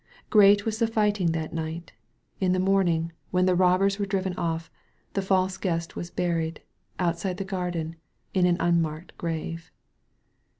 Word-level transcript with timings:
Great 0.31 0.65
was 0.65 0.79
the 0.79 0.87
fighting 0.87 1.31
that 1.31 1.53
night. 1.53 1.91
In 2.39 2.53
the 2.53 2.59
morn 2.59 2.87
ing, 2.87 3.11
whea 3.31 3.43
the 3.43 3.53
robbers 3.55 3.99
were 3.99 4.07
driven 4.07 4.33
off, 4.33 4.71
the 5.13 5.21
false 5.21 5.57
Guest 5.57 5.95
was 5.95 6.09
buried, 6.09 6.63
outside 6.97 7.37
the 7.37 7.45
garden, 7.45 7.97
in 8.33 8.47
an 8.47 8.59
un 8.59 8.81
marked 8.81 9.15
grave. 9.19 9.69